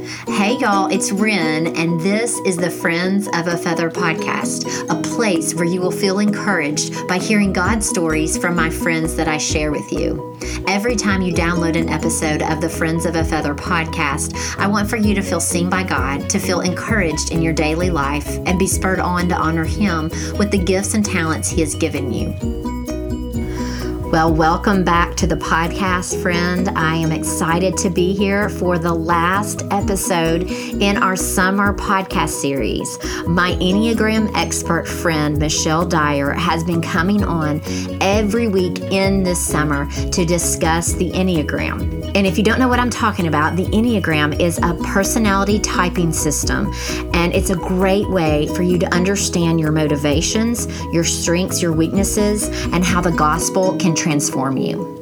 [0.00, 5.54] Hey, y'all, it's Ren, and this is the Friends of a Feather podcast, a place
[5.54, 9.70] where you will feel encouraged by hearing God stories from my friends that I share
[9.70, 10.38] with you.
[10.66, 14.88] Every time you download an episode of the Friends of a Feather podcast, I want
[14.88, 18.58] for you to feel seen by God, to feel encouraged in your daily life, and
[18.58, 20.08] be spurred on to honor Him
[20.38, 22.79] with the gifts and talents He has given you.
[24.10, 26.68] Well, welcome back to the podcast, friend.
[26.70, 32.98] I am excited to be here for the last episode in our summer podcast series.
[33.28, 37.62] My Enneagram expert friend, Michelle Dyer, has been coming on
[38.00, 42.10] every week in this summer to discuss the Enneagram.
[42.16, 46.12] And if you don't know what I'm talking about, the Enneagram is a personality typing
[46.12, 46.72] system,
[47.14, 52.48] and it's a great way for you to understand your motivations, your strengths, your weaknesses,
[52.72, 54.96] and how the gospel can transform you.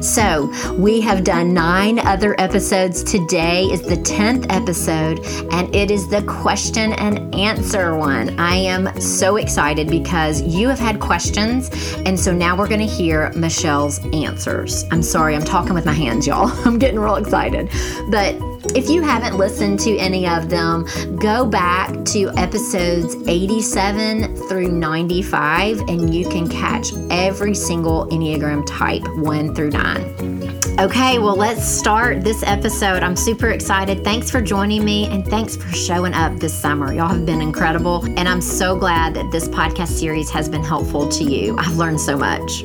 [0.00, 3.02] So, we have done nine other episodes.
[3.02, 5.20] Today is the 10th episode,
[5.52, 8.38] and it is the question and answer one.
[8.38, 11.70] I am so excited because you have had questions,
[12.06, 14.84] and so now we're going to hear Michelle's answers.
[14.92, 16.48] I'm sorry, I'm talking with my hands, y'all.
[16.64, 17.68] I'm getting real excited.
[18.08, 18.38] But
[18.74, 25.80] if you haven't listened to any of them, go back to episodes 87 through 95
[25.88, 30.58] and you can catch every single Enneagram type 1 through 9.
[30.78, 33.02] Okay, well, let's start this episode.
[33.02, 34.04] I'm super excited.
[34.04, 36.92] Thanks for joining me and thanks for showing up this summer.
[36.92, 38.04] Y'all have been incredible.
[38.16, 41.56] And I'm so glad that this podcast series has been helpful to you.
[41.58, 42.64] I've learned so much.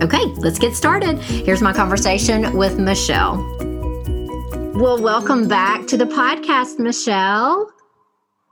[0.00, 1.18] Okay, let's get started.
[1.18, 3.67] Here's my conversation with Michelle.
[4.78, 7.68] Well, welcome back to the podcast, Michelle.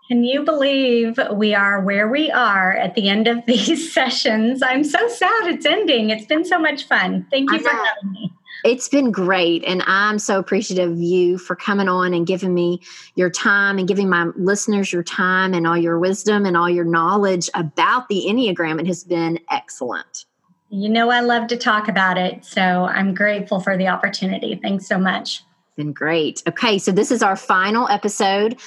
[0.08, 4.60] Can you believe we are where we are at the end of these sessions?
[4.60, 6.10] I'm so sad it's ending.
[6.10, 7.28] It's been so much fun.
[7.30, 8.32] Thank you for having me.
[8.64, 9.62] It's been great.
[9.68, 12.80] And I'm so appreciative of you for coming on and giving me
[13.14, 16.84] your time and giving my listeners your time and all your wisdom and all your
[16.84, 18.80] knowledge about the Enneagram.
[18.80, 20.24] It has been excellent.
[20.70, 22.44] You know, I love to talk about it.
[22.44, 24.58] So I'm grateful for the opportunity.
[24.60, 25.44] Thanks so much
[25.76, 26.42] been great.
[26.48, 28.58] Okay, so this is our final episode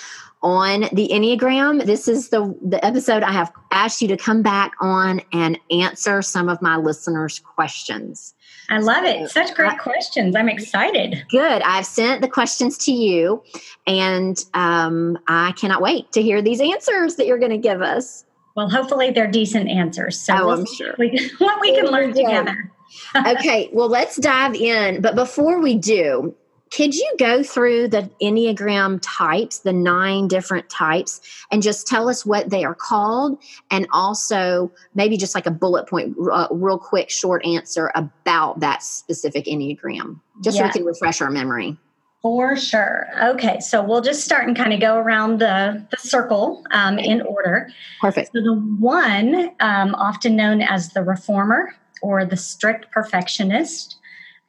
[0.41, 1.85] on the Enneagram.
[1.85, 6.21] This is the the episode I have asked you to come back on and answer
[6.21, 8.33] some of my listeners' questions.
[8.69, 9.29] I love it.
[9.31, 10.35] Such great I, questions.
[10.35, 11.25] I'm excited.
[11.29, 11.61] Good.
[11.63, 13.43] I've sent the questions to you,
[13.87, 18.25] and um, I cannot wait to hear these answers that you're going to give us.
[18.55, 20.19] Well, hopefully they're decent answers.
[20.19, 20.93] So oh, we'll I'm sure.
[20.99, 22.71] We, what we can learn together.
[23.27, 25.01] okay, well, let's dive in.
[25.01, 26.35] But before we do,
[26.71, 31.21] could you go through the Enneagram types, the nine different types,
[31.51, 33.41] and just tell us what they are called?
[33.71, 38.83] And also, maybe just like a bullet point, uh, real quick, short answer about that
[38.83, 41.77] specific Enneagram, just so we can refresh our memory.
[42.21, 43.07] For sure.
[43.23, 47.21] Okay, so we'll just start and kind of go around the, the circle um, in
[47.21, 47.69] order.
[48.01, 48.31] Perfect.
[48.33, 53.98] So, the one, um, often known as the reformer or the strict perfectionist,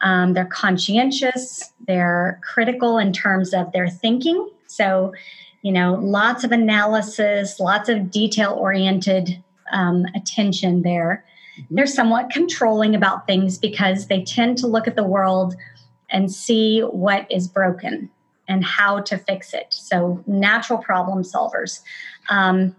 [0.03, 4.49] um, they're conscientious, they're critical in terms of their thinking.
[4.67, 5.13] So,
[5.63, 11.25] you know, lots of analysis, lots of detail oriented um, attention there.
[11.59, 11.75] Mm-hmm.
[11.75, 15.55] They're somewhat controlling about things because they tend to look at the world
[16.09, 18.11] and see what is broken
[18.49, 19.67] and how to fix it.
[19.71, 21.83] So, natural problem solvers.
[22.31, 22.75] Um,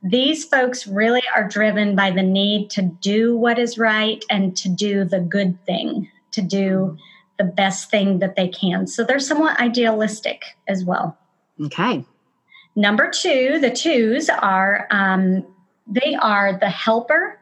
[0.00, 4.68] these folks really are driven by the need to do what is right and to
[4.68, 6.08] do the good thing
[6.38, 6.96] to do
[7.38, 8.86] the best thing that they can.
[8.86, 11.16] So they're somewhat idealistic as well.
[11.64, 12.04] Okay.
[12.76, 15.44] Number two, the twos are um,
[15.86, 17.40] they are the helper.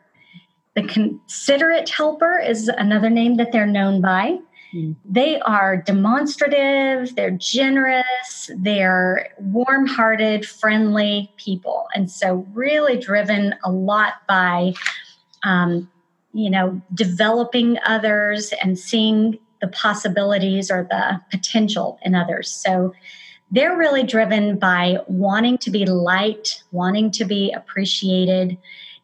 [0.75, 4.39] The considerate helper is another name that they're known by.
[4.75, 4.97] Mm.
[5.05, 11.87] They are demonstrative, they're generous, they're warm hearted, friendly people.
[11.95, 14.75] And so, really driven a lot by
[15.43, 15.91] um,
[16.37, 22.51] you know, developing others and seeing the possibilities or the potential in others.
[22.51, 22.93] So
[23.51, 28.59] they're really driven by wanting to be liked, wanting to be appreciated.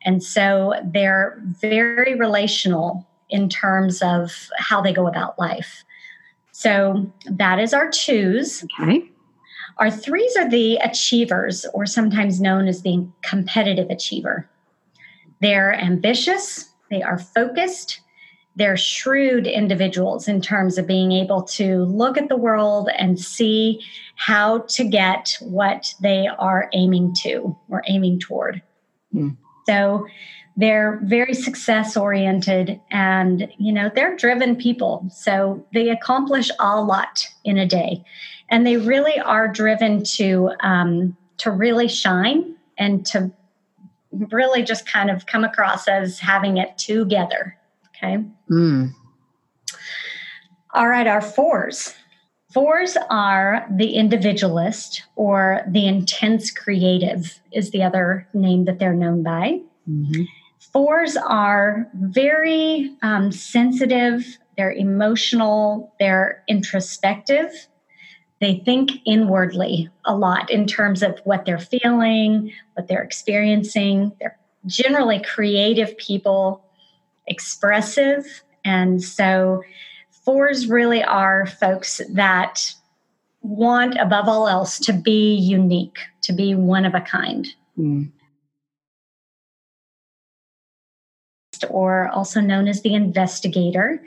[0.05, 5.85] And so they're very relational in terms of how they go about life.
[6.51, 8.63] So that is our twos.
[8.79, 9.09] Okay.
[9.79, 14.51] Our threes are the achievers, or sometimes known as the competitive achiever.
[15.41, 18.01] They're ambitious, they are focused.
[18.55, 23.81] They're shrewd individuals in terms of being able to look at the world and see
[24.17, 28.61] how to get what they are aiming to or aiming toward.
[29.15, 29.37] Mm.
[29.67, 30.07] So
[30.57, 37.27] they're very success oriented and you know they're driven people so they accomplish a lot
[37.45, 38.05] in a day
[38.51, 43.33] and they really are driven to um, to really shine and to
[44.13, 47.57] really just kind of come across as having it together
[47.89, 48.19] okay
[48.51, 48.91] mm.
[50.75, 51.95] all right our fours
[52.53, 59.23] fours are the individualist or the intense creative is the other name that they're known
[59.23, 60.23] by mm-hmm.
[60.73, 67.67] Fours are very um, sensitive, they're emotional, they're introspective.
[68.43, 74.11] They think inwardly a lot in terms of what they're feeling, what they're experiencing.
[74.19, 74.37] They're
[74.67, 76.65] generally creative people,
[77.29, 78.43] expressive.
[78.65, 79.63] And so,
[80.25, 82.75] fours really are folks that
[83.43, 87.47] want, above all else, to be unique, to be one of a kind.
[87.79, 88.11] Mm.
[91.71, 94.05] or also known as the investigator.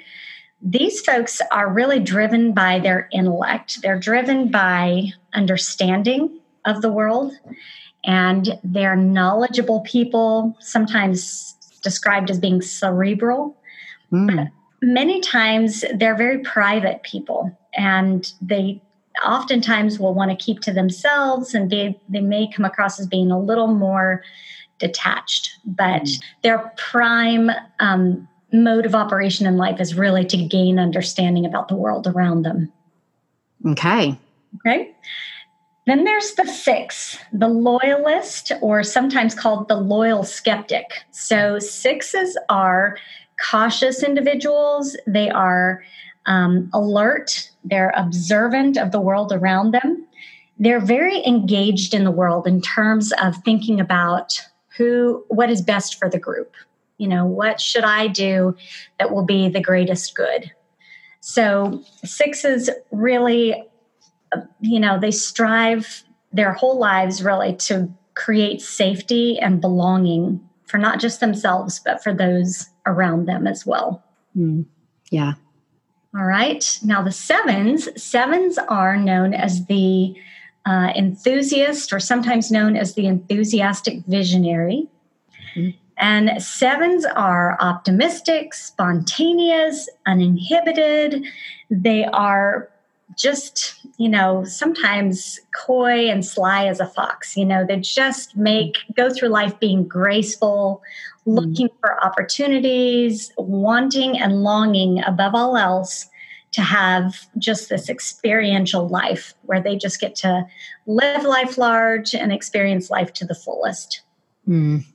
[0.68, 3.84] These folks are really driven by their intellect.
[3.84, 7.34] They're driven by understanding of the world,
[8.04, 13.56] and they're knowledgeable people, sometimes described as being cerebral.
[14.12, 14.36] Mm.
[14.36, 14.48] But
[14.82, 18.82] many times they're very private people, and they
[19.24, 23.32] oftentimes will want to keep to themselves and they, they may come across as being
[23.32, 24.22] a little more
[24.80, 26.24] detached, but mm.
[26.44, 28.28] their prime um,
[28.64, 32.72] mode of operation in life is really to gain understanding about the world around them.
[33.66, 34.18] Okay.
[34.58, 34.96] Okay.
[35.88, 40.86] Then there's the six, the loyalist, or sometimes called the loyal skeptic.
[41.12, 42.98] So, sixes are
[43.44, 45.84] cautious individuals, they are
[46.26, 50.08] um, alert, they're observant of the world around them.
[50.58, 54.42] They're very engaged in the world in terms of thinking about
[54.78, 56.56] who what is best for the group
[56.98, 58.56] you know what should i do
[59.00, 60.52] that will be the greatest good?
[61.22, 63.64] So sixes really
[64.60, 71.00] you know they strive their whole lives really to create safety and belonging for not
[71.00, 74.04] just themselves but for those around them as well.
[74.38, 74.66] Mm,
[75.10, 75.34] yeah.
[76.16, 76.80] All right.
[76.84, 80.16] Now the sevens sevens are known as the
[80.66, 84.88] uh, enthusiast, or sometimes known as the enthusiastic visionary.
[85.56, 85.78] Mm-hmm.
[85.98, 91.26] And sevens are optimistic, spontaneous, uninhibited.
[91.70, 92.70] They are
[93.18, 97.38] just, you know, sometimes coy and sly as a fox.
[97.38, 100.82] You know, they just make, go through life being graceful,
[101.22, 101.32] mm-hmm.
[101.32, 106.08] looking for opportunities, wanting and longing above all else
[106.52, 110.46] to have just this experiential life where they just get to
[110.88, 114.02] live life large and experience life to the fullest.
[114.48, 114.86] Mm.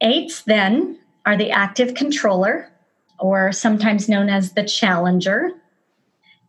[0.00, 2.70] Eights, then, are the active controller,
[3.18, 5.52] or sometimes known as the challenger.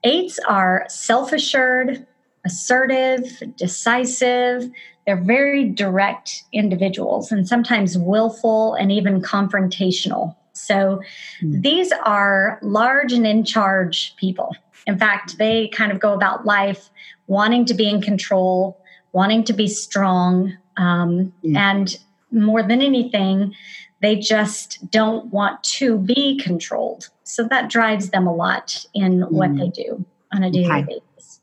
[0.04, 2.06] Eights are self assured,
[2.46, 4.70] assertive, decisive.
[5.06, 10.36] They're very direct individuals and sometimes willful and even confrontational.
[10.54, 11.02] So
[11.42, 11.62] mm.
[11.62, 14.56] these are large and in charge people.
[14.88, 16.90] In fact, they kind of go about life
[17.28, 18.80] wanting to be in control,
[19.12, 21.56] wanting to be strong, um, mm.
[21.56, 21.98] and
[22.36, 23.54] more than anything,
[24.02, 27.10] they just don't want to be controlled.
[27.24, 29.32] So that drives them a lot in mm.
[29.32, 31.00] what they do on a daily okay.
[31.16, 31.40] basis.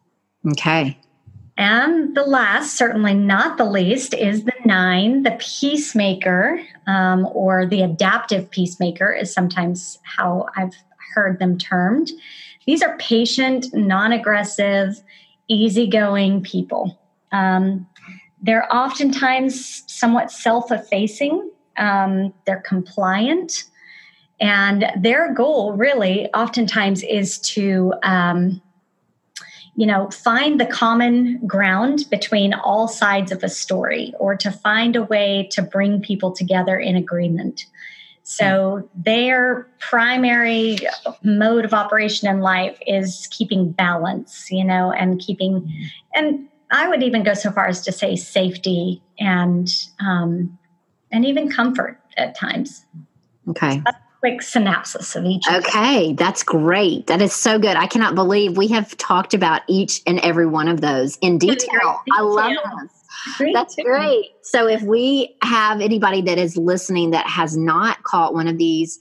[0.53, 0.99] Okay.
[1.57, 7.83] And the last, certainly not the least, is the nine, the peacemaker, um, or the
[7.83, 10.75] adaptive peacemaker, is sometimes how I've
[11.15, 12.11] heard them termed.
[12.67, 15.03] These are patient, non aggressive,
[15.49, 16.99] easygoing people.
[17.33, 17.87] Um,
[18.43, 23.65] they're oftentimes somewhat self effacing, um, they're compliant,
[24.41, 28.61] and their goal really oftentimes is to um,
[29.75, 34.97] you know, find the common ground between all sides of a story or to find
[34.97, 37.65] a way to bring people together in agreement.
[38.23, 40.79] So their primary
[41.23, 45.73] mode of operation in life is keeping balance, you know, and keeping,
[46.15, 49.69] and I would even go so far as to say safety and
[50.01, 50.59] um,
[51.13, 52.85] and even comfort at times.
[53.49, 53.83] Okay.
[53.87, 55.43] So quick synopsis of each.
[55.53, 57.09] Okay, that's great.
[57.09, 57.77] That is so good.
[57.77, 62.01] I cannot believe we have talked about each and every one of those in detail.
[62.13, 63.03] I love this.
[63.37, 63.83] Great That's too.
[63.83, 64.31] great.
[64.43, 68.99] So, if we have anybody that is listening that has not caught one of these,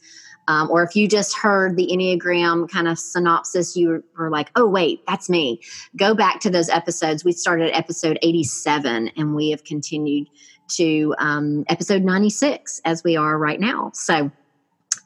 [0.48, 4.68] um, or if you just heard the Enneagram kind of synopsis, you were like, oh,
[4.68, 5.62] wait, that's me.
[5.96, 7.24] Go back to those episodes.
[7.24, 10.28] We started episode 87 and we have continued
[10.70, 13.92] to um, episode 96 as we are right now.
[13.94, 14.32] So,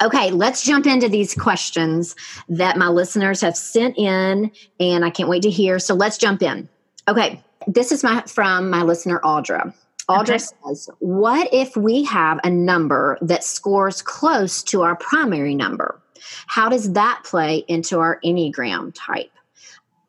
[0.02, 2.18] Okay, let's jump into these questions
[2.50, 5.80] that my listeners have sent in, and I can't wait to hear.
[5.80, 6.68] So let's jump in.
[7.08, 9.74] Okay, this is my from my listener Audra.
[10.10, 10.38] Audra okay.
[10.38, 16.02] says, "What if we have a number that scores close to our primary number?
[16.48, 19.32] How does that play into our enneagram type?"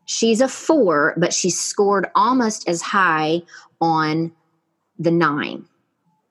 [0.05, 3.43] She's a four, but she scored almost as high
[3.81, 4.33] on
[4.99, 5.65] the nine.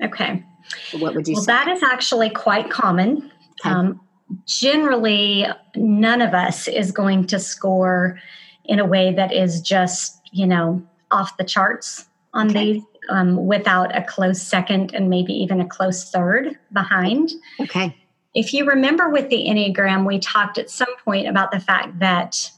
[0.01, 0.43] Okay.
[0.89, 1.51] So what would you well, say?
[1.51, 3.31] That is actually quite common.
[3.61, 3.69] Okay.
[3.69, 4.01] Um,
[4.47, 5.45] generally,
[5.75, 8.19] none of us is going to score
[8.63, 10.81] in a way that is just, you know,
[11.11, 12.73] off the charts on okay.
[12.73, 17.31] these um, without a close second and maybe even a close third behind.
[17.59, 17.95] Okay.
[18.33, 22.51] If you remember with the Enneagram, we talked at some point about the fact that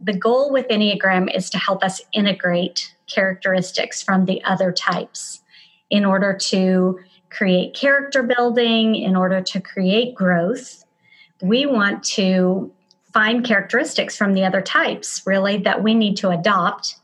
[0.00, 5.40] the goal with Enneagram is to help us integrate characteristics from the other types
[5.90, 6.98] in order to
[7.30, 10.84] create character building, in order to create growth.
[11.40, 12.72] We want to
[13.12, 16.96] find characteristics from the other types, really, that we need to adopt,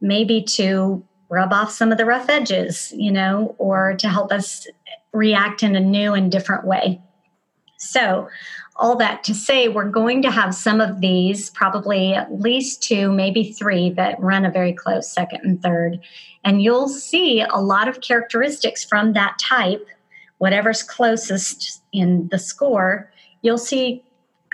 [0.00, 4.66] maybe to rub off some of the rough edges, you know, or to help us
[5.12, 7.00] react in a new and different way.
[7.78, 8.28] So,
[8.76, 13.12] all that to say, we're going to have some of these, probably at least two,
[13.12, 16.00] maybe three, that run a very close second and third.
[16.44, 19.86] And you'll see a lot of characteristics from that type,
[20.38, 24.02] whatever's closest in the score, you'll see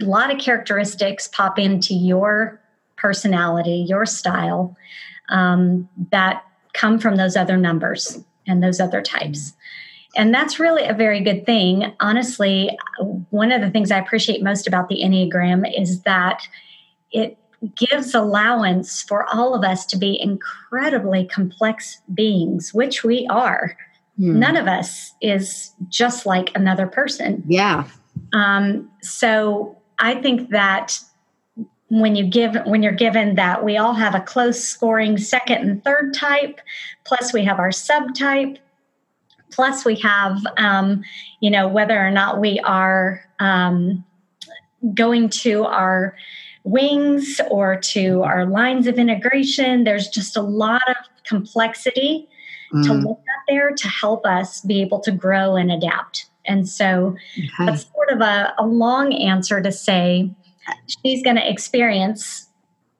[0.00, 2.60] a lot of characteristics pop into your
[2.96, 4.76] personality, your style,
[5.28, 6.42] um, that
[6.76, 9.54] come from those other numbers and those other types.
[10.16, 11.92] And that's really a very good thing.
[12.00, 12.70] Honestly,
[13.30, 16.42] one of the things I appreciate most about the Enneagram is that
[17.12, 17.38] it
[17.74, 23.76] gives allowance for all of us to be incredibly complex beings, which we are.
[24.16, 24.38] Hmm.
[24.38, 27.42] None of us is just like another person.
[27.46, 27.84] Yeah.
[28.32, 30.98] Um, so I think that
[31.88, 35.84] when you give when you're given that we all have a close scoring second and
[35.84, 36.60] third type,
[37.04, 38.58] plus we have our subtype,
[39.50, 41.02] Plus, we have, um,
[41.40, 44.04] you know, whether or not we are um,
[44.94, 46.14] going to our
[46.64, 49.84] wings or to our lines of integration.
[49.84, 52.28] There's just a lot of complexity
[52.72, 52.84] mm.
[52.84, 56.26] to look at there to help us be able to grow and adapt.
[56.44, 57.66] And so okay.
[57.66, 60.30] that's sort of a, a long answer to say
[60.86, 62.48] she's going to experience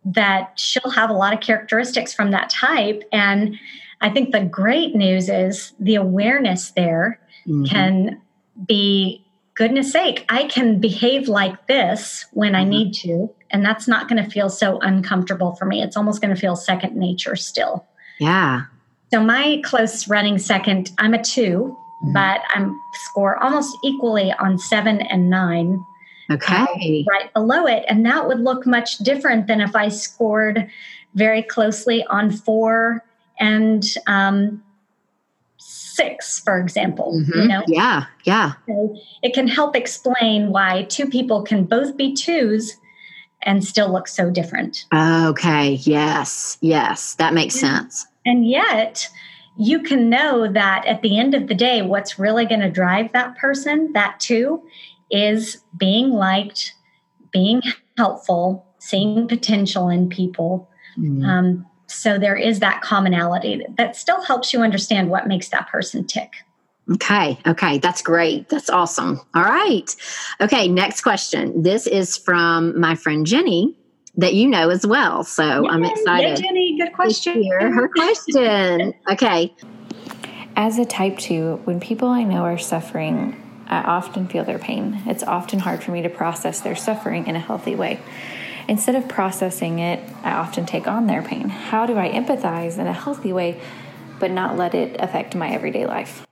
[0.04, 3.02] that she'll have a lot of characteristics from that type.
[3.12, 3.56] And
[4.00, 7.64] I think the great news is the awareness there mm-hmm.
[7.64, 8.22] can
[8.66, 12.70] be goodness sake, I can behave like this when I mm-hmm.
[12.70, 13.30] need to.
[13.50, 15.82] And that's not going to feel so uncomfortable for me.
[15.82, 17.84] It's almost going to feel second nature still.
[18.20, 18.62] Yeah.
[19.12, 22.12] So my close running second, I'm a 2 mm-hmm.
[22.12, 25.82] but I'm score almost equally on seven and nine.
[26.30, 27.04] Okay.
[27.08, 27.84] right below it.
[27.88, 30.68] And that would look much different than if I scored
[31.14, 33.04] very closely on four
[33.38, 34.62] and um,
[35.58, 37.20] six, for example.
[37.20, 37.40] Mm-hmm.
[37.40, 37.62] You know?
[37.66, 38.52] Yeah, yeah.
[38.66, 42.76] So it can help explain why two people can both be twos
[43.42, 44.84] and still look so different.
[44.92, 48.06] Okay, yes, yes, that makes sense.
[48.24, 49.08] And yet,
[49.56, 53.12] you can know that at the end of the day, what's really going to drive
[53.12, 54.62] that person, that two,
[55.10, 56.72] is being liked,
[57.32, 57.62] being
[57.96, 60.68] helpful, seeing potential in people.
[60.98, 61.24] Mm.
[61.24, 66.06] Um, so there is that commonality that still helps you understand what makes that person
[66.06, 66.32] tick.
[66.92, 67.38] Okay.
[67.46, 67.78] Okay.
[67.78, 68.48] That's great.
[68.48, 69.20] That's awesome.
[69.34, 69.94] All right.
[70.40, 70.68] Okay.
[70.68, 71.62] Next question.
[71.62, 73.76] This is from my friend Jenny
[74.16, 75.24] that you know as well.
[75.24, 76.28] So Yay, I'm excited.
[76.38, 77.42] Yeah, Jenny, good question.
[77.42, 78.94] hear her question.
[79.10, 79.54] okay.
[80.54, 85.02] As a type two, when people I know are suffering, I often feel their pain.
[85.06, 88.00] It's often hard for me to process their suffering in a healthy way.
[88.68, 91.48] Instead of processing it, I often take on their pain.
[91.48, 93.60] How do I empathize in a healthy way,
[94.18, 96.26] but not let it affect my everyday life?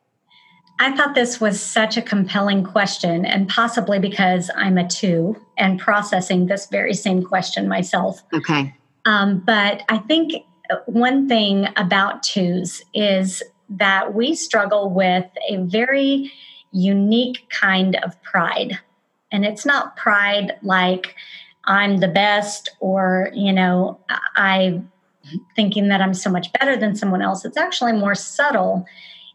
[0.81, 5.79] I thought this was such a compelling question, and possibly because I'm a two and
[5.79, 8.23] processing this very same question myself.
[8.33, 8.75] Okay.
[9.05, 10.33] Um, but I think
[10.87, 16.33] one thing about twos is that we struggle with a very
[16.75, 18.79] unique kind of pride.
[19.33, 21.15] And it's not pride like
[21.65, 23.99] I'm the best or, you know,
[24.37, 24.83] I
[25.57, 27.45] thinking that I'm so much better than someone else.
[27.45, 28.85] It's actually more subtle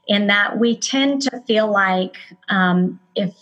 [0.08, 2.18] in that we tend to feel like
[2.50, 3.34] um, if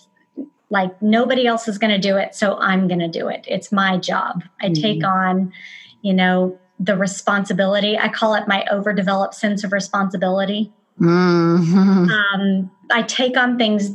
[0.70, 3.46] like nobody else is going to do it, so I'm going to do it.
[3.48, 4.44] It's my job.
[4.62, 4.82] I mm-hmm.
[4.82, 5.52] take on,
[6.02, 7.98] you know, the responsibility.
[7.98, 10.72] I call it my overdeveloped sense of responsibility.
[11.00, 12.10] Mm-hmm.
[12.10, 13.92] Um, I take on things,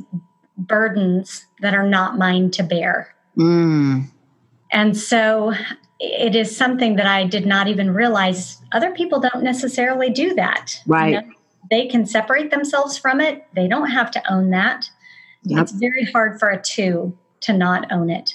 [0.57, 3.15] burdens that are not mine to bear.
[3.37, 4.09] Mm.
[4.71, 5.53] And so
[6.01, 10.81] it is something that I did not even realize other people don't necessarily do that.
[10.87, 11.15] Right.
[11.15, 11.29] You know,
[11.71, 13.47] they can separate themselves from it.
[13.55, 14.91] They don't have to own that.
[15.45, 15.63] Yep.
[15.63, 18.35] It's very hard for a two to not own it.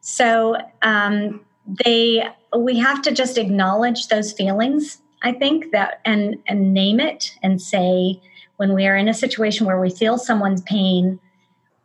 [0.00, 1.40] So um,
[1.84, 2.24] they
[2.56, 5.00] we have to just acknowledge those feelings.
[5.22, 8.20] I think that and and name it and say
[8.56, 11.18] when we are in a situation where we feel someone's pain,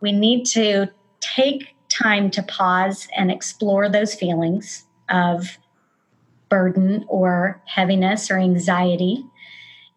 [0.01, 0.87] we need to
[1.21, 5.57] take time to pause and explore those feelings of
[6.49, 9.25] burden or heaviness or anxiety,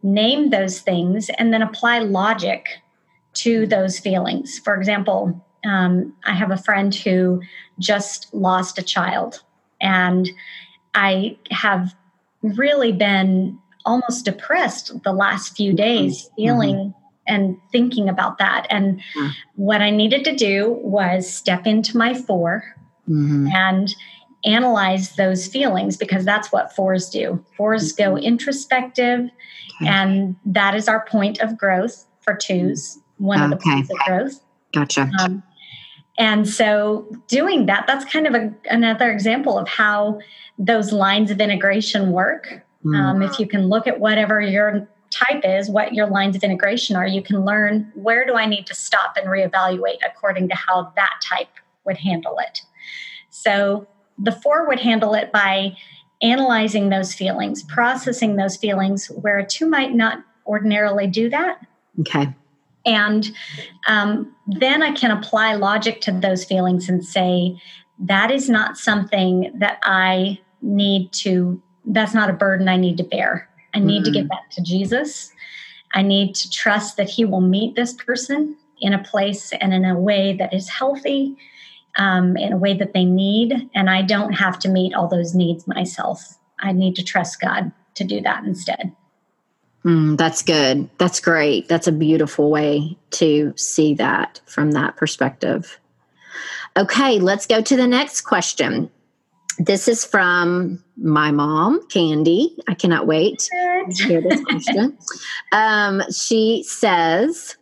[0.03, 2.67] name those things, and then apply logic
[3.35, 4.59] to those feelings.
[4.59, 7.43] For example, um, I have a friend who
[7.79, 9.43] just lost a child,
[9.81, 10.29] and
[10.95, 11.95] I have
[12.43, 16.35] really been almost depressed the last few days, mm-hmm.
[16.37, 16.91] feeling mm-hmm.
[17.27, 18.67] and thinking about that.
[18.71, 19.29] And mm-hmm.
[19.57, 22.65] what I needed to do was step into my 4
[23.09, 23.49] mm-hmm.
[23.49, 23.95] and
[24.45, 27.45] analyze those feelings because that's what fours do.
[27.57, 28.25] Fours go mm-hmm.
[28.25, 29.21] introspective,
[29.81, 29.89] okay.
[29.89, 34.41] and that is our point of growth for twos, one of the points of growth.
[34.73, 35.11] Gotcha.
[35.19, 35.43] Um,
[36.19, 40.19] and so, doing that, that's kind of a, another example of how
[40.59, 42.65] those lines of integration work.
[42.85, 42.97] Mm.
[42.97, 46.97] Um, if you can look at whatever your type is, what your lines of integration
[46.97, 50.93] are, you can learn where do I need to stop and reevaluate according to how
[50.97, 51.49] that type
[51.85, 52.63] would handle it.
[53.31, 53.87] So,
[54.19, 55.77] the four would handle it by
[56.21, 61.65] analyzing those feelings, processing those feelings, where a two might not ordinarily do that.
[62.01, 62.35] Okay.
[62.89, 63.31] And
[63.87, 67.61] um, then I can apply logic to those feelings and say,
[67.99, 73.05] that is not something that I need to, that's not a burden I need to
[73.05, 73.49] bear.
[73.75, 74.29] I need mm to get mm.
[74.29, 75.31] that to Jesus.
[75.93, 79.85] I need to trust that He will meet this person in a place and in
[79.85, 81.37] a way that is healthy
[81.99, 83.69] um, in a way that they need.
[83.75, 86.39] And I don't have to meet all those needs myself.
[86.61, 88.95] I need to trust God to do that instead.
[89.85, 90.89] Mm, that's good.
[90.99, 91.69] That's great.
[91.69, 95.79] That's a beautiful way to see that from that perspective.
[96.77, 98.91] Okay, let's go to the next question.
[99.59, 102.57] This is from my mom, Candy.
[102.69, 104.97] I cannot wait to hear this question.
[105.51, 107.57] Um, she says,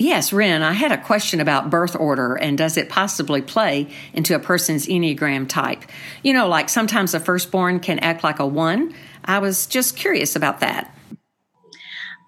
[0.00, 4.34] Yes, Ren, I had a question about birth order and does it possibly play into
[4.34, 5.84] a person's Enneagram type?
[6.22, 8.94] You know, like sometimes a firstborn can act like a one.
[9.26, 10.92] I was just curious about that.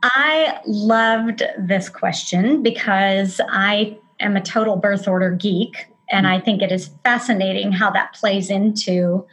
[0.02, 5.86] I loved this question because I am a total birth order geek.
[6.10, 9.26] And I think it is fascinating how that plays into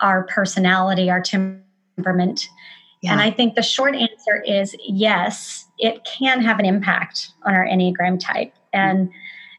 [0.00, 2.48] our personality, our temperament.
[3.00, 3.12] Yeah.
[3.12, 7.66] And I think the short answer is yes, it can have an impact on our
[7.66, 8.54] Enneagram type.
[8.72, 9.10] And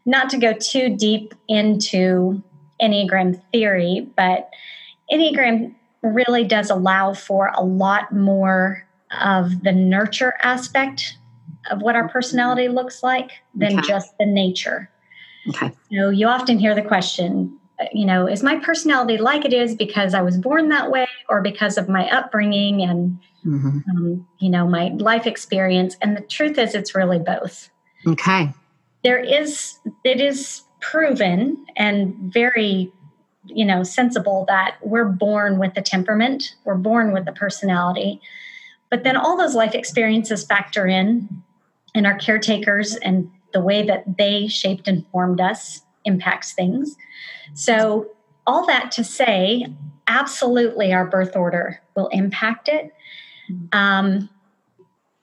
[0.05, 2.41] not to go too deep into
[2.81, 4.49] Enneagram theory, but
[5.11, 8.84] Enneagram really does allow for a lot more
[9.21, 11.17] of the nurture aspect
[11.71, 13.87] of what our personality looks like than okay.
[13.87, 14.89] just the nature.
[15.49, 15.71] Okay.
[15.89, 17.57] You know, you often hear the question,
[17.91, 21.41] you know, is my personality like it is because I was born that way or
[21.41, 23.79] because of my upbringing and, mm-hmm.
[23.91, 25.95] um, you know, my life experience?
[26.01, 27.69] And the truth is, it's really both.
[28.07, 28.51] Okay.
[29.03, 32.91] There is, it is proven and very,
[33.45, 38.19] you know, sensible that we're born with the temperament, we're born with the personality.
[38.95, 41.27] But then all those life experiences factor in,
[41.93, 46.95] and our caretakers and the way that they shaped and formed us impacts things.
[47.55, 48.09] So,
[48.47, 49.65] all that to say,
[50.07, 52.93] absolutely our birth order will impact it.
[53.73, 54.29] Um,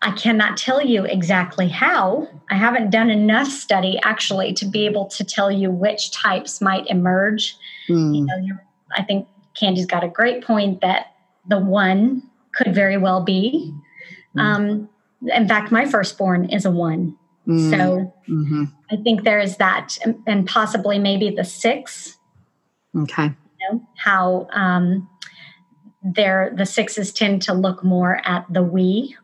[0.02, 2.28] I cannot tell you exactly how.
[2.50, 6.86] I haven't done enough study actually to be able to tell you which types might
[6.88, 7.56] emerge.
[7.88, 8.16] Mm.
[8.16, 8.58] You know,
[8.94, 9.26] I think
[9.58, 11.14] Candy's got a great point that
[11.48, 13.72] the one could very well be.
[14.36, 14.40] Mm.
[14.40, 14.88] Um,
[15.34, 17.16] in fact, my firstborn is a one.
[17.46, 17.70] Mm.
[17.70, 18.64] So mm-hmm.
[18.90, 22.18] I think there is that, and possibly maybe the six.
[22.96, 23.24] Okay.
[23.24, 25.08] You know, how um,
[26.02, 29.16] there the sixes tend to look more at the we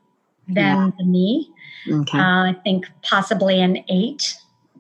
[0.47, 0.91] than yeah.
[0.99, 1.51] the me.
[1.91, 2.19] Okay.
[2.19, 4.35] Uh, I think possibly an eight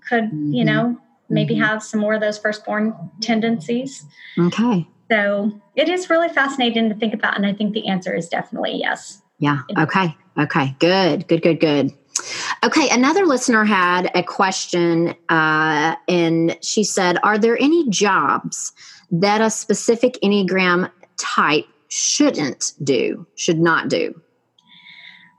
[0.08, 0.52] could, mm-hmm.
[0.52, 1.64] you know, maybe mm-hmm.
[1.64, 4.04] have some more of those firstborn tendencies.
[4.38, 4.86] Okay.
[5.10, 7.36] So it is really fascinating to think about.
[7.36, 9.22] And I think the answer is definitely yes.
[9.38, 9.60] Yeah.
[9.78, 10.16] Okay.
[10.38, 10.76] Okay.
[10.78, 11.28] Good.
[11.28, 11.42] Good.
[11.42, 11.60] Good.
[11.60, 11.92] Good.
[12.64, 18.72] Okay, another listener had a question, uh, and she said, Are there any jobs
[19.12, 24.20] that a specific Enneagram type shouldn't do, should not do?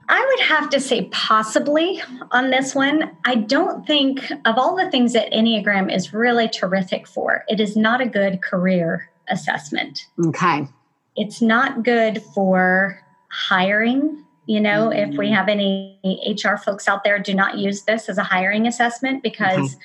[0.07, 2.01] I would have to say possibly
[2.31, 3.15] on this one.
[3.25, 7.75] I don't think, of all the things that Enneagram is really terrific for, it is
[7.75, 10.07] not a good career assessment.
[10.27, 10.67] Okay.
[11.15, 12.99] It's not good for
[13.31, 14.23] hiring.
[14.45, 15.11] You know, mm-hmm.
[15.11, 15.35] if we mm-hmm.
[15.35, 19.75] have any HR folks out there, do not use this as a hiring assessment because
[19.75, 19.83] okay.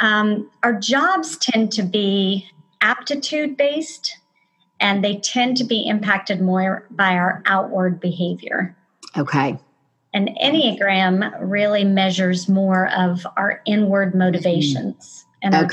[0.00, 2.48] um, our jobs tend to be
[2.80, 4.18] aptitude based
[4.80, 8.76] and they tend to be impacted more by our outward behavior.
[9.16, 9.56] Okay.
[10.12, 15.68] And Enneagram really measures more of our inward motivations and our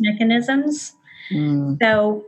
[0.00, 0.94] mechanisms.
[1.30, 1.78] Mm.
[1.80, 2.24] So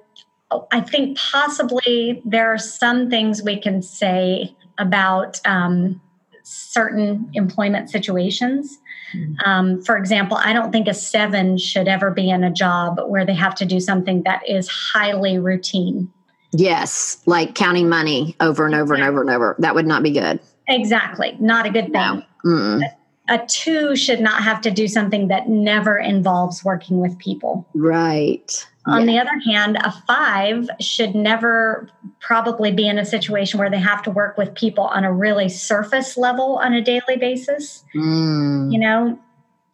[0.70, 6.00] I think possibly there are some things we can say about um,
[6.44, 8.78] certain employment situations.
[9.14, 9.46] Mm.
[9.46, 13.24] Um, for example, I don't think a seven should ever be in a job where
[13.24, 16.12] they have to do something that is highly routine.
[16.52, 19.56] Yes, like counting money over and over and over and over.
[19.58, 20.38] That would not be good.
[20.68, 21.36] Exactly.
[21.40, 22.22] Not a good thing.
[22.44, 22.80] No.
[23.28, 27.66] A two should not have to do something that never involves working with people.
[27.74, 28.64] Right.
[28.86, 29.06] On yeah.
[29.06, 31.88] the other hand, a five should never
[32.20, 35.48] probably be in a situation where they have to work with people on a really
[35.48, 37.84] surface level on a daily basis.
[37.94, 38.72] Mm.
[38.72, 39.18] You know,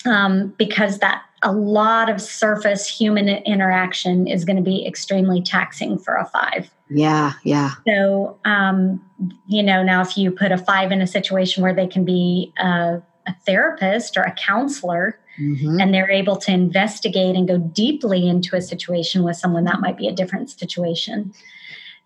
[0.07, 5.98] um, because that a lot of surface human interaction is going to be extremely taxing
[5.98, 6.70] for a five.
[6.88, 7.72] Yeah, yeah.
[7.87, 9.05] So, um,
[9.46, 12.53] you know, now if you put a five in a situation where they can be
[12.59, 15.81] a, a therapist or a counselor, mm-hmm.
[15.81, 19.96] and they're able to investigate and go deeply into a situation with someone, that might
[19.96, 21.33] be a different situation.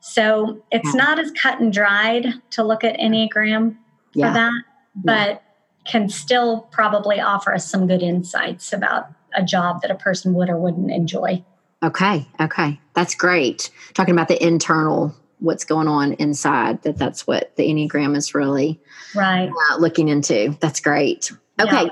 [0.00, 1.04] So it's yeah.
[1.04, 3.76] not as cut and dried to look at Enneagram
[4.14, 4.28] yeah.
[4.28, 4.62] for that,
[4.94, 5.38] but yeah.
[5.84, 10.48] can still probably offer us some good insights about a job that a person would
[10.48, 11.44] or wouldn't enjoy.
[11.82, 12.26] Okay.
[12.40, 12.80] Okay.
[12.94, 13.70] That's great.
[13.94, 18.80] Talking about the internal, what's going on inside, that that's what the Enneagram is really
[19.14, 20.56] right uh, looking into.
[20.60, 21.32] That's great.
[21.60, 21.84] Okay.
[21.84, 21.90] Yeah.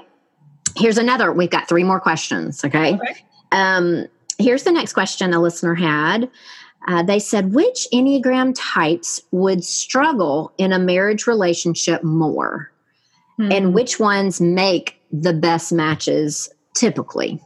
[0.76, 1.32] Here's another.
[1.32, 2.64] We've got three more questions.
[2.64, 2.94] Okay.
[2.94, 3.16] okay.
[3.52, 4.06] Um,
[4.38, 6.30] here's the next question a listener had.
[6.86, 12.70] Uh, they said, which Enneagram types would struggle in a marriage relationship more?
[13.36, 13.50] Hmm.
[13.50, 17.40] And which ones make the best matches typically?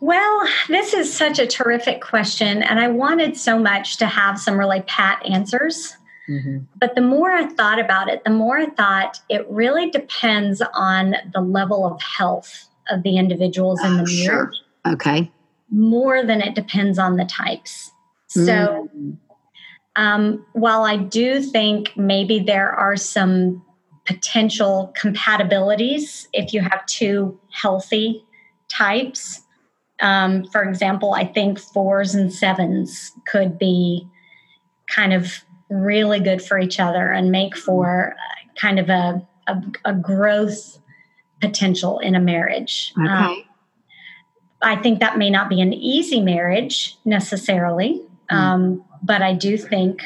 [0.00, 4.58] Well, this is such a terrific question, and I wanted so much to have some
[4.58, 5.96] really pat answers.
[6.32, 6.58] Mm-hmm.
[6.78, 11.14] But the more I thought about it, the more I thought it really depends on
[11.32, 14.24] the level of health of the individuals oh, in the oh, marriage.
[14.24, 14.52] Sure.
[14.86, 15.30] Okay.
[15.70, 17.90] More than it depends on the types.
[18.28, 18.88] So,
[19.96, 23.62] um, while I do think maybe there are some
[24.06, 28.24] potential compatibilities if you have two healthy
[28.68, 29.42] types,
[30.00, 34.06] um, for example, I think fours and sevens could be
[34.88, 38.14] kind of really good for each other and make for
[38.56, 40.78] kind of a, a, a growth
[41.40, 42.92] potential in a marriage.
[42.98, 43.08] Okay.
[43.08, 43.44] Um,
[44.62, 48.36] I think that may not be an easy marriage necessarily, mm.
[48.36, 50.02] um, but I do think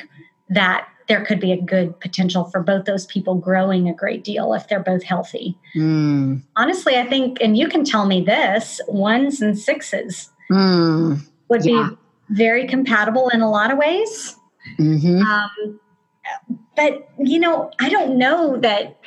[0.48, 4.55] that there could be a good potential for both those people growing a great deal
[4.55, 5.57] if they're both healthy.
[5.76, 6.42] Mm.
[6.57, 11.20] Honestly, I think, and you can tell me this ones and sixes mm.
[11.48, 11.90] would yeah.
[11.90, 11.96] be
[12.31, 14.37] very compatible in a lot of ways.
[14.79, 15.22] Mm-hmm.
[15.22, 15.81] Um,
[16.74, 18.98] but, you know, I don't know that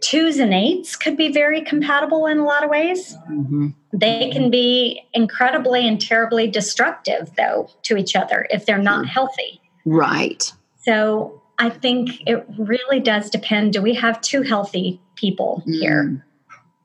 [0.00, 3.16] twos and eights could be very compatible in a lot of ways.
[3.30, 3.68] Mm-hmm.
[3.92, 9.60] They can be incredibly and terribly destructive, though, to each other if they're not healthy.
[9.84, 10.52] Right.
[10.84, 13.74] So I think it really does depend.
[13.74, 16.04] Do we have two healthy people here?
[16.04, 16.22] Mm.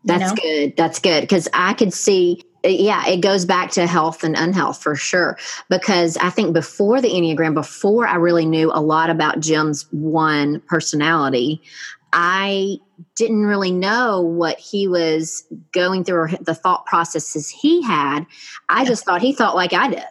[0.04, 0.36] That's you know?
[0.36, 0.78] good.
[0.78, 1.22] That's good.
[1.22, 5.38] Because I could see, yeah, it goes back to health and unhealth for sure.
[5.70, 10.62] Because I think before the Enneagram, before I really knew a lot about Jim's one
[10.62, 11.62] personality,
[12.14, 12.78] I
[13.16, 18.26] didn't really know what he was going through or the thought processes he had.
[18.70, 20.04] I just thought he thought like I did.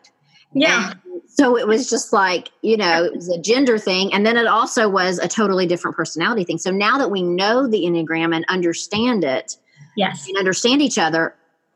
[0.52, 0.92] Yeah.
[0.92, 4.12] And so it was just like, you know, it was a gender thing.
[4.12, 6.58] And then it also was a totally different personality thing.
[6.58, 9.56] So now that we know the Enneagram and understand it,
[9.96, 11.34] yes, and understand each other,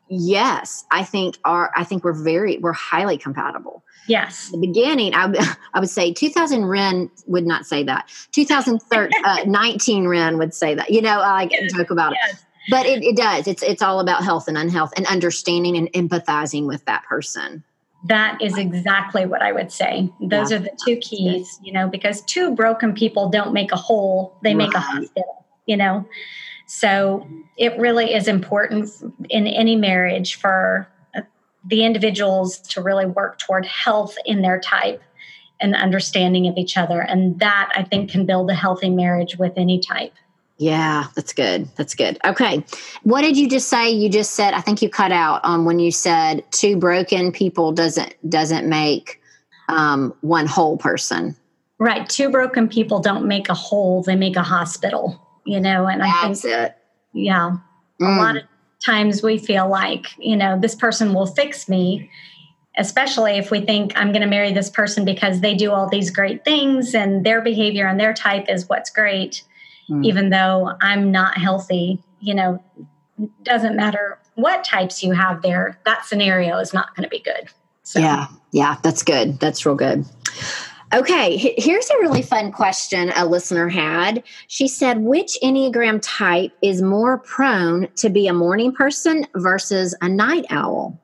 [0.09, 3.83] yes, I think our I think we're very we're highly compatible.
[4.07, 4.49] Yes.
[4.49, 8.09] the beginning, I, I would say 2000 Ren would not say that.
[8.31, 10.89] 2019 uh, Ren would say that.
[10.89, 12.33] You know, I can joke about yes.
[12.33, 12.45] it.
[12.69, 13.47] But it, it does.
[13.47, 17.63] It's it's all about health and unhealth and understanding and empathizing with that person.
[18.05, 20.09] That is exactly what I would say.
[20.21, 20.57] Those yeah.
[20.57, 24.53] are the two keys, you know, because two broken people don't make a whole, they
[24.53, 26.07] make a hospital, you know.
[26.71, 27.27] So
[27.57, 28.91] it really is important
[29.29, 31.21] in any marriage for uh,
[31.65, 35.01] the individuals to really work toward health in their type
[35.59, 37.01] and understanding of each other.
[37.01, 40.13] And that I think can build a healthy marriage with any type.
[40.57, 41.67] Yeah, that's good.
[41.75, 42.19] That's good.
[42.23, 42.63] Okay.
[43.01, 43.89] What did you just say?
[43.89, 47.71] You just said I think you cut out on when you said two broken people
[47.71, 49.19] doesn't doesn't make
[49.69, 51.35] um, one whole person.
[51.79, 52.07] Right.
[52.07, 56.27] Two broken people don't make a whole, they make a hospital, you know, and I
[56.27, 56.77] That's think it.
[57.13, 57.57] yeah.
[57.99, 58.17] Mm.
[58.17, 58.43] A lot of
[58.85, 62.09] times we feel like, you know, this person will fix me,
[62.77, 66.11] especially if we think I'm going to marry this person because they do all these
[66.11, 69.43] great things and their behavior and their type is what's great,
[69.89, 70.05] Mm.
[70.05, 72.63] even though I'm not healthy, you know,
[73.41, 77.49] doesn't matter what types you have there, that scenario is not going to be good.
[77.81, 79.39] So, Yeah, yeah, that's good.
[79.39, 80.05] That's real good.
[80.93, 84.23] Okay, here's a really fun question a listener had.
[84.47, 90.09] She said, Which Enneagram type is more prone to be a morning person versus a
[90.09, 90.99] night owl?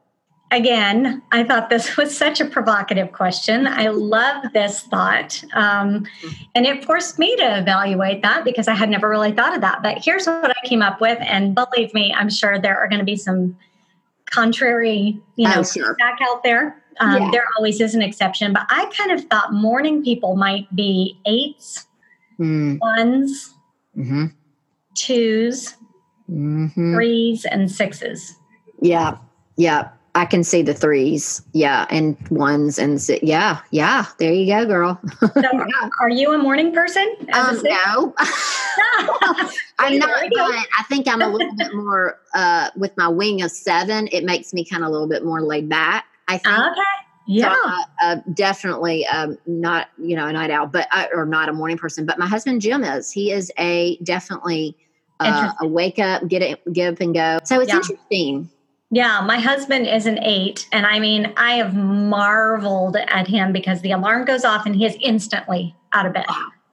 [0.52, 3.68] again, I thought this was such a provocative question.
[3.68, 5.44] I love this thought.
[5.54, 6.06] Um,
[6.54, 9.84] and it forced me to evaluate that because I had never really thought of that.
[9.84, 11.18] But here's what I came up with.
[11.22, 13.58] And believe me, I'm sure there are going to be some
[14.30, 15.96] contrary, you know, Oh, sure.
[15.96, 16.82] feedback out there.
[17.00, 17.30] Um, Yeah.
[17.32, 18.54] There always is an exception.
[18.54, 21.88] But I kind of thought morning people might be eights,
[22.40, 23.54] Mm, ones,
[23.94, 24.26] hmm
[24.96, 25.76] twos,
[26.28, 28.36] hmm threes, and sixes.
[28.82, 29.18] Yeah,
[29.58, 29.90] yeah.
[30.16, 31.42] I can see the threes.
[31.52, 34.06] Yeah, and ones and si- yeah, yeah.
[34.18, 35.02] There you go, girl.
[35.36, 35.66] So,
[36.02, 37.16] are you a morning person?
[37.34, 38.16] Um, no,
[39.80, 40.08] I'm not.
[40.10, 40.48] There we go.
[40.48, 44.08] But I think I'm a little bit more uh, with my wing of seven.
[44.12, 46.06] It makes me kind of a little bit more laid back.
[46.28, 46.58] I think.
[46.58, 46.82] Okay.
[47.28, 47.54] Yeah.
[47.54, 51.50] So, uh, uh, definitely um, not, you know, a night owl, but I, or not
[51.50, 52.06] a morning person.
[52.06, 53.12] But my husband Jim is.
[53.12, 54.78] He is a definitely
[55.20, 57.40] uh, a wake up, get it, get up and go.
[57.44, 57.78] So it's Yeah.
[57.78, 58.50] interesting.
[58.92, 60.68] Yeah, my husband is an eight.
[60.72, 64.86] And I mean, I have marveled at him because the alarm goes off and he
[64.86, 66.26] is instantly out of bed.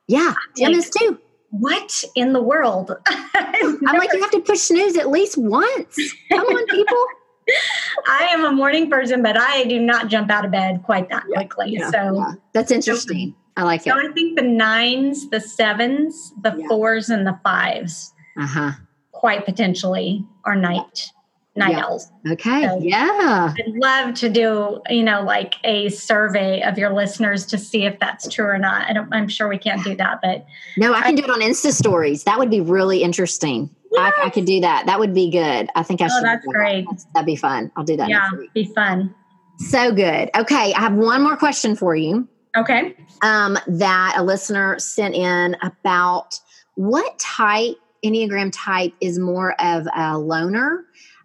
[0.08, 1.18] Yeah, Jim Like- is too.
[1.50, 2.92] What in the world?
[3.34, 5.98] I'm like, you have to push snooze at least once.
[6.30, 7.06] Come on, people.
[8.08, 11.24] I am a morning person, but I do not jump out of bed quite that
[11.34, 11.72] quickly.
[11.72, 12.32] Yeah, so, yeah.
[12.54, 13.34] that's interesting.
[13.58, 13.90] I like it.
[13.90, 16.68] so I think the nines, the sevens, the Yeah.
[16.68, 18.70] fours, and the fives Uh huh.
[19.10, 21.10] quite potentially are night
[21.54, 21.84] night Yeah.
[21.84, 22.10] owls.
[22.30, 22.66] Okay.
[22.66, 23.52] So- Yeah.
[23.58, 27.98] I'd love to do, you know, like a survey of your listeners to see if
[27.98, 28.88] that's true or not.
[28.88, 30.46] I don't, I'm sure we can't do that, but
[30.78, 32.24] No, I can do it on Insta stories.
[32.24, 33.68] That would be really interesting.
[33.98, 34.86] I, I could do that.
[34.86, 35.68] That would be good.
[35.74, 36.24] I think I Oh, should.
[36.24, 36.50] that's that.
[36.52, 36.86] great.
[37.14, 37.70] That'd be fun.
[37.76, 38.08] I'll do that.
[38.08, 39.14] yeah, be fun.
[39.58, 40.30] So good.
[40.34, 42.26] Okay, I have one more question for you.
[42.56, 42.96] Okay.
[43.22, 46.38] Um, that a listener sent in about
[46.76, 50.84] what type Enneagram type is more of a loner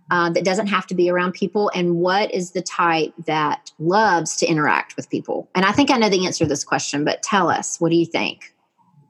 [0.10, 4.38] uh, that doesn't have to be around people, and what is the type that loves
[4.38, 5.50] to interact with people?
[5.54, 7.78] And I think I know the answer to this question, but tell us.
[7.80, 8.54] What do you think?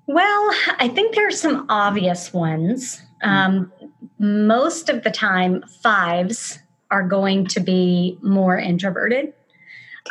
[0.07, 3.01] Well, I think there are some obvious ones.
[3.23, 3.71] Um,
[4.19, 6.59] most of the time, fives
[6.91, 9.33] are going to be more introverted.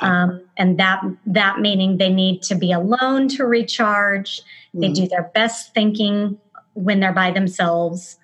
[0.03, 4.42] Um, and that that meaning they need to be alone to recharge.
[4.75, 4.94] They Mm.
[4.94, 6.38] do their best thinking
[6.75, 8.18] when they're by themselves.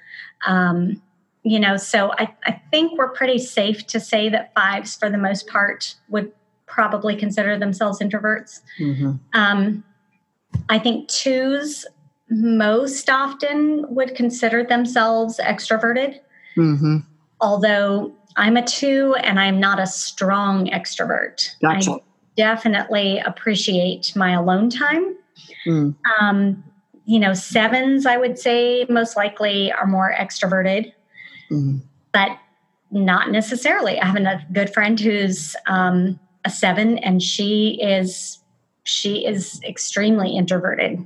[0.46, 1.00] Um,
[1.42, 5.18] you know, so I, I think we're pretty safe to say that fives, for the
[5.18, 6.32] most part, would
[6.66, 8.60] probably consider themselves introverts.
[8.80, 9.18] Mhm.
[9.34, 9.84] Um,
[10.68, 11.84] I think twos
[12.30, 16.20] most often would consider themselves extroverted,
[16.56, 17.04] Mhm.
[17.40, 21.50] although I'm a two and I'm not a strong extrovert.
[21.60, 21.92] Gotcha.
[21.92, 21.98] I
[22.36, 25.14] definitely appreciate my alone time.
[25.66, 25.94] Mm.
[26.20, 26.64] Um,
[27.04, 30.92] you know, sevens, I would say, most likely are more extroverted,
[31.52, 31.80] Mm.
[32.12, 32.38] but
[32.90, 33.98] not necessarily.
[34.00, 38.38] I have a good friend who's um, a seven, and she is
[38.84, 40.98] she is extremely introverted,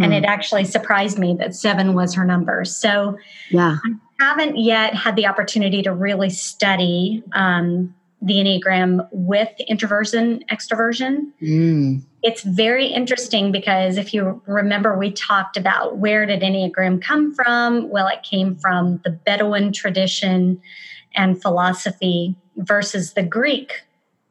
[0.00, 0.18] and Mm.
[0.18, 2.64] it actually surprised me that seven was her number.
[2.64, 3.16] So
[3.50, 3.76] Yeah.
[4.20, 11.30] I haven't yet had the opportunity to really study um, the Enneagram with introversion, extroversion.
[11.42, 12.02] Mm.
[12.22, 17.90] It's very interesting because if you remember, we talked about where did Enneagram come from?
[17.90, 20.60] Well, it came from the Bedouin tradition
[21.14, 23.82] and philosophy versus the Greek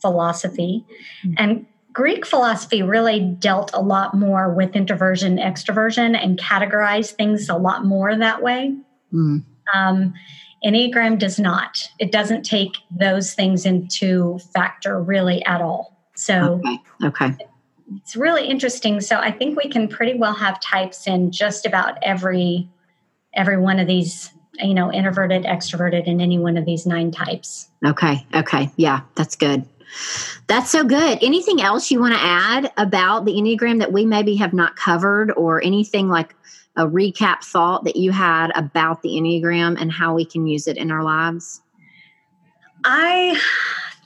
[0.02, 0.84] philosophy.
[1.24, 1.36] Mm.
[1.38, 7.56] And Greek philosophy really dealt a lot more with introversion, extroversion, and categorized things a
[7.56, 8.76] lot more that way.
[9.14, 9.44] Mm.
[9.72, 10.14] Um,
[10.66, 11.90] Enneagram does not.
[12.00, 15.98] It doesn't take those things into factor really at all.
[16.16, 16.78] So Okay.
[17.04, 17.38] Okay.
[17.98, 19.02] it's really interesting.
[19.02, 22.70] So I think we can pretty well have types in just about every
[23.34, 27.68] every one of these, you know, introverted, extroverted, in any one of these nine types.
[27.84, 28.26] Okay.
[28.36, 28.72] Okay.
[28.78, 29.66] Yeah, that's good.
[30.48, 31.20] That's so good.
[31.22, 35.32] Anything else you want to add about the Enneagram that we maybe have not covered,
[35.32, 36.36] or anything like
[36.76, 40.78] a recap thought that you had about the Enneagram and how we can use it
[40.78, 41.62] in our lives?
[42.84, 43.40] I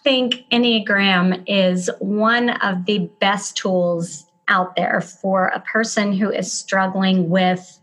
[0.04, 6.52] think Enneagram is one of the best tools out there for a person who is
[6.52, 7.80] struggling with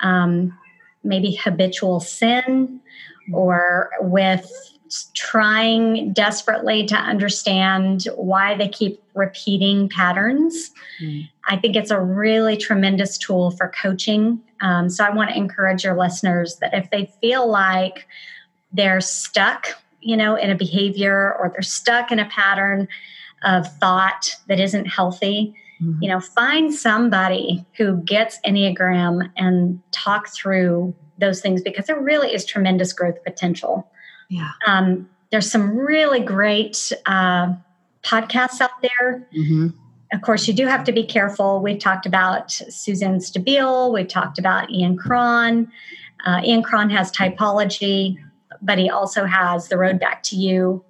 [0.00, 0.56] um,
[1.02, 2.80] maybe habitual sin
[3.32, 4.50] or with
[5.14, 10.70] trying desperately to understand why they keep repeating patterns.
[11.02, 11.28] Mm.
[11.48, 14.40] I think it's a really tremendous tool for coaching.
[14.60, 18.06] Um, so I want to encourage your listeners that if they feel like
[18.72, 19.68] they're stuck,
[20.00, 22.88] you know, in a behavior or they're stuck in a pattern
[23.44, 26.02] of thought that isn't healthy, mm-hmm.
[26.02, 32.34] you know, find somebody who gets Enneagram and talk through those things because there really
[32.34, 33.90] is tremendous growth potential.
[34.28, 34.50] Yeah.
[34.66, 37.54] Um, there's some really great uh,
[38.04, 39.28] podcasts out there.
[39.36, 39.68] Mm-hmm.
[40.12, 41.60] Of course, you do have to be careful.
[41.60, 43.92] We've talked about Suzanne Stabile.
[43.92, 45.72] We've talked about Ian Cron.
[46.24, 48.16] Uh, Ian Cron has typology,
[48.62, 50.84] but he also has The Road Back to You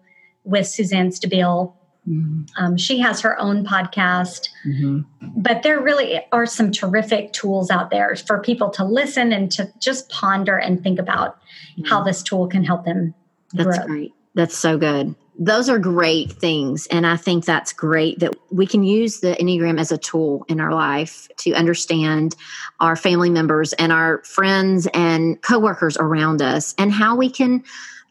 [0.44, 1.72] with Suzanne Stabile.
[2.06, 2.42] Mm-hmm.
[2.62, 5.00] Um, she has her own podcast, mm-hmm.
[5.38, 9.72] but there really are some terrific tools out there for people to listen and to
[9.78, 11.40] just ponder and think about
[11.78, 11.84] mm-hmm.
[11.86, 13.14] how this tool can help them
[13.54, 14.12] that's great.
[14.34, 15.14] That's so good.
[15.36, 16.86] Those are great things.
[16.88, 20.60] And I think that's great that we can use the Enneagram as a tool in
[20.60, 22.36] our life to understand
[22.78, 27.64] our family members and our friends and coworkers around us and how we can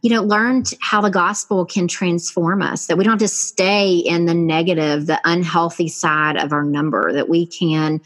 [0.03, 4.25] you know, learned how the gospel can transform us, that we don't to stay in
[4.25, 8.01] the negative, the unhealthy side of our number, that we can,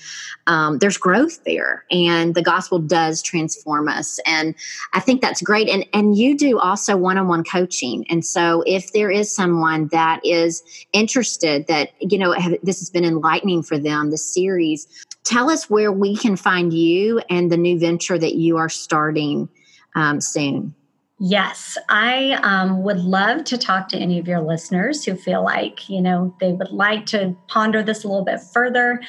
[0.46, 1.86] um, there's growth there.
[1.90, 4.20] And the gospel does transform us.
[4.28, 4.54] And
[4.94, 5.70] I think that's great.
[5.70, 8.06] And, and you do also one on one coaching.
[8.12, 10.62] And so if there is someone that is
[10.94, 14.86] interested, that, you know, have, this has been enlightening for them, the series,
[15.24, 19.50] tell us where we can find you and the new venture that you are starting
[19.96, 20.76] um, soon.
[21.20, 25.90] Yes, I um, would love to talk to any of your listeners who feel like,
[25.90, 29.02] you know, they would like to ponder this a little bit further.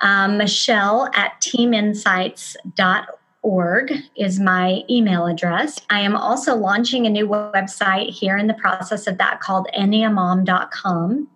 [0.00, 5.80] Um, Michelle at teaminsights.org is my email address.
[5.90, 11.26] I am also launching a new website here in the process of that called enneamom.com.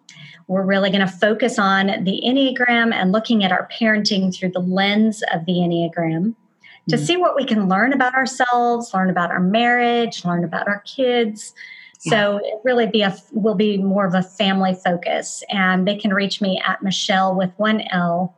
[0.47, 4.61] We're really going to focus on the Enneagram and looking at our parenting through the
[4.61, 6.37] lens of the Enneagram
[6.91, 7.05] to mm-hmm.
[7.05, 11.55] see what we can learn about ourselves, learn about our marriage, learn about our kids.
[12.05, 12.11] Yeah.
[12.11, 15.43] So it really be a will be more of a family focus.
[15.51, 18.37] And they can reach me at Michelle with one L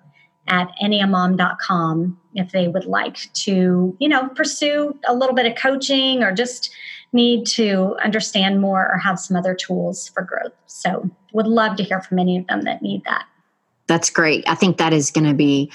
[0.49, 6.23] at enneamom.com if they would like to, you know, pursue a little bit of coaching
[6.23, 6.73] or just
[7.13, 10.53] need to understand more or have some other tools for growth.
[10.67, 13.25] So would love to hear from any of them that need that.
[13.87, 14.45] That's great.
[14.49, 15.71] I think that is going to be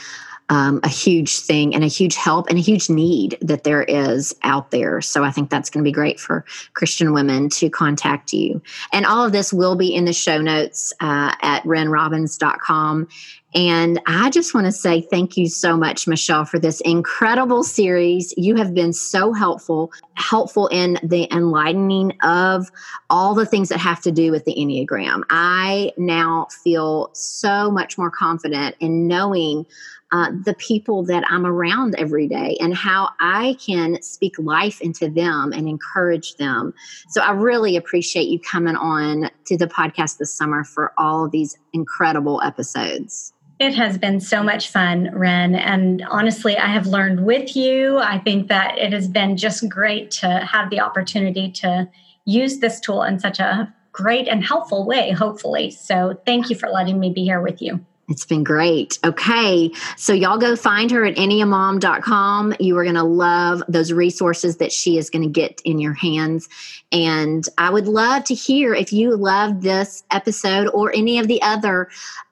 [0.50, 4.36] um, a huge thing and a huge help and a huge need that there is
[4.44, 5.02] out there.
[5.02, 8.62] So I think that's going to be great for Christian women to contact you.
[8.94, 13.08] And all of this will be in the show notes uh, at renrobbins.com.
[13.56, 18.34] And I just want to say thank you so much, Michelle, for this incredible series.
[18.38, 22.70] You have been so helpful, helpful in the enlightening of
[23.10, 25.24] all the things that have to do with the Enneagram.
[25.30, 29.66] I now feel so much more confident in knowing
[30.12, 35.10] uh, the people that I'm around every day and how I can speak life into
[35.10, 36.74] them and encourage them.
[37.10, 41.32] So I really appreciate you coming on to the podcast this summer for all of
[41.32, 43.34] these incredible episodes.
[43.60, 45.56] It has been so much fun, Ren.
[45.56, 47.98] And honestly, I have learned with you.
[47.98, 51.90] I think that it has been just great to have the opportunity to
[52.26, 55.72] use this tool in such a great and helpful way, hopefully.
[55.72, 57.84] So thank you for letting me be here with you.
[58.10, 59.00] It's been great.
[59.04, 59.70] Okay.
[59.98, 62.56] So, y'all go find her at enneamom.com.
[62.60, 65.94] You are going to love those resources that she is going to get in your
[65.94, 66.48] hands.
[66.92, 71.42] And I would love to hear if you loved this episode or any of the
[71.42, 71.90] other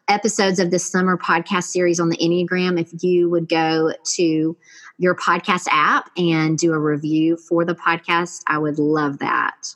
[0.08, 2.80] episodes of this summer podcast series on the Enneagram.
[2.80, 4.58] If you would go to
[4.98, 9.76] your podcast app and do a review for the podcast, I would love that.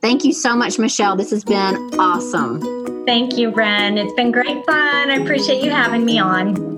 [0.00, 1.16] Thank you so much, Michelle.
[1.16, 3.04] This has been awesome.
[3.06, 3.98] Thank you, Ren.
[3.98, 5.10] It's been great fun.
[5.10, 6.70] I appreciate you having me on.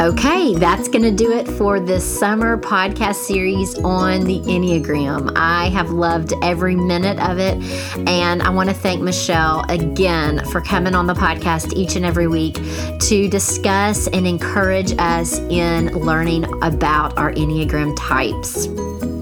[0.00, 5.32] Okay, that's going to do it for this summer podcast series on the Enneagram.
[5.34, 7.56] I have loved every minute of it,
[8.06, 12.26] and I want to thank Michelle again for coming on the podcast each and every
[12.26, 12.58] week
[13.00, 19.13] to discuss and encourage us in learning about our Enneagram types.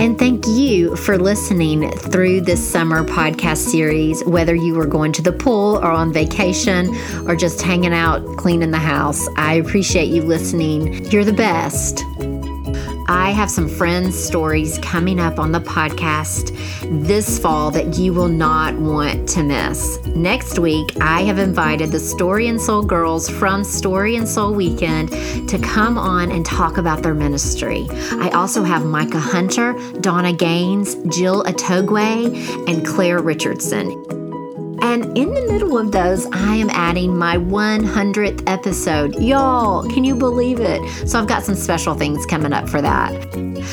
[0.00, 5.20] And thank you for listening through this summer podcast series, whether you were going to
[5.20, 6.88] the pool or on vacation
[7.28, 9.28] or just hanging out cleaning the house.
[9.36, 11.04] I appreciate you listening.
[11.10, 12.02] You're the best.
[13.10, 16.56] I have some friends' stories coming up on the podcast
[17.04, 19.98] this fall that you will not want to miss.
[20.06, 25.08] Next week, I have invited the Story and Soul girls from Story and Soul Weekend
[25.48, 27.88] to come on and talk about their ministry.
[28.12, 34.19] I also have Micah Hunter, Donna Gaines, Jill Atogwe, and Claire Richardson.
[34.82, 39.20] And in the middle of those, I am adding my 100th episode.
[39.20, 40.80] Y'all, can you believe it?
[41.08, 43.12] So I've got some special things coming up for that.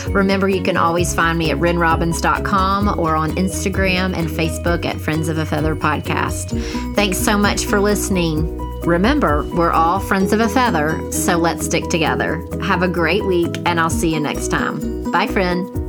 [0.10, 5.30] Remember, you can always find me at renrobbins.com or on Instagram and Facebook at Friends
[5.30, 6.60] of a Feather Podcast.
[6.96, 8.58] Thanks so much for listening.
[8.82, 12.46] Remember, we're all friends of a feather, so let's stick together.
[12.62, 15.12] Have a great week, and I'll see you next time.
[15.12, 15.87] Bye, friend.